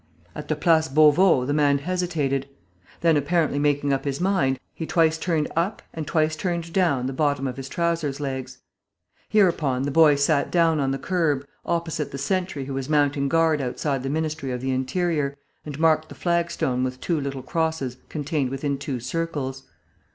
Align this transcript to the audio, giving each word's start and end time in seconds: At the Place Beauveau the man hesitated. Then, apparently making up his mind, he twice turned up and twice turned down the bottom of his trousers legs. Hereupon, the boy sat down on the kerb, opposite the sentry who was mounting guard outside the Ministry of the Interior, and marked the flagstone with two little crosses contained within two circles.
At 0.33 0.47
the 0.47 0.55
Place 0.55 0.87
Beauveau 0.87 1.45
the 1.45 1.53
man 1.53 1.77
hesitated. 1.77 2.49
Then, 3.01 3.15
apparently 3.17 3.59
making 3.59 3.93
up 3.93 4.03
his 4.03 4.19
mind, 4.19 4.59
he 4.73 4.87
twice 4.87 5.15
turned 5.15 5.47
up 5.55 5.83
and 5.93 6.07
twice 6.07 6.35
turned 6.35 6.73
down 6.73 7.05
the 7.05 7.13
bottom 7.13 7.45
of 7.45 7.55
his 7.55 7.69
trousers 7.69 8.19
legs. 8.19 8.57
Hereupon, 9.29 9.83
the 9.83 9.91
boy 9.91 10.15
sat 10.15 10.49
down 10.51 10.79
on 10.79 10.89
the 10.89 10.97
kerb, 10.97 11.45
opposite 11.67 12.09
the 12.11 12.17
sentry 12.17 12.65
who 12.65 12.73
was 12.73 12.89
mounting 12.89 13.29
guard 13.29 13.61
outside 13.61 14.01
the 14.01 14.09
Ministry 14.09 14.49
of 14.49 14.59
the 14.59 14.71
Interior, 14.71 15.37
and 15.67 15.77
marked 15.79 16.09
the 16.09 16.15
flagstone 16.15 16.83
with 16.83 16.99
two 16.99 17.21
little 17.21 17.43
crosses 17.43 17.97
contained 18.09 18.49
within 18.49 18.79
two 18.79 18.99
circles. 18.99 19.67